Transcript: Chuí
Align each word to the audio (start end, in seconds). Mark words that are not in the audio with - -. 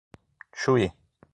Chuí 0.59 0.89